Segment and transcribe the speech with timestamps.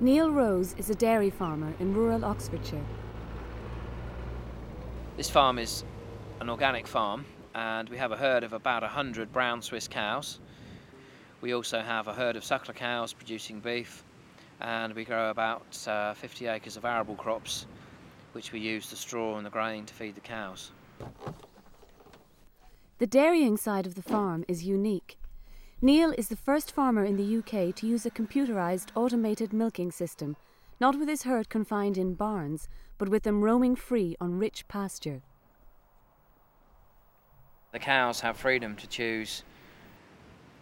[0.00, 2.84] Neil Rose is a dairy farmer in rural Oxfordshire.
[5.16, 5.82] This farm is
[6.38, 10.38] an organic farm and we have a herd of about 100 brown Swiss cows.
[11.40, 14.04] We also have a herd of suckler cows producing beef
[14.60, 17.66] and we grow about uh, 50 acres of arable crops
[18.34, 20.70] which we use the straw and the grain to feed the cows.
[22.98, 25.18] The dairying side of the farm is unique.
[25.80, 30.34] Neil is the first farmer in the UK to use a computerised automated milking system,
[30.80, 32.68] not with his herd confined in barns,
[32.98, 35.22] but with them roaming free on rich pasture.
[37.70, 39.44] The cows have freedom to choose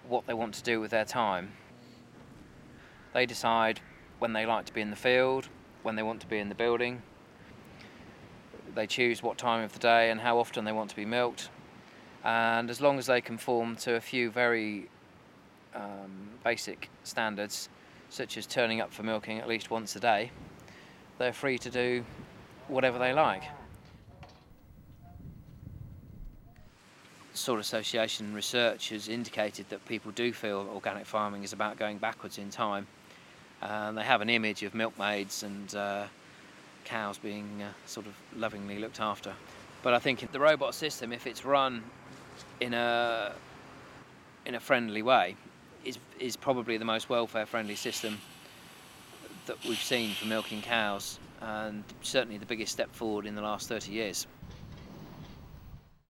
[0.06, 1.52] what they want to do with their time.
[3.14, 3.80] They decide
[4.18, 5.48] when they like to be in the field,
[5.82, 7.00] when they want to be in the building.
[8.74, 11.48] They choose what time of the day and how often they want to be milked.
[12.22, 14.90] And as long as they conform to a few very
[15.76, 16.10] um,
[16.44, 17.68] basic standards,
[18.10, 20.30] such as turning up for milking at least once a day,
[21.18, 22.04] they're free to do
[22.68, 23.42] whatever they like.
[27.34, 32.38] Soil Association research has indicated that people do feel organic farming is about going backwards
[32.38, 32.86] in time.
[33.60, 36.06] Uh, they have an image of milkmaids and uh,
[36.84, 39.32] cows being uh, sort of lovingly looked after.
[39.82, 41.82] But I think the robot system, if it's run
[42.60, 43.32] in a
[44.46, 45.36] in a friendly way,
[45.86, 48.18] is is probably the most welfare friendly system
[49.46, 53.68] that we've seen for milking cows, and certainly the biggest step forward in the last
[53.68, 54.26] 30 years.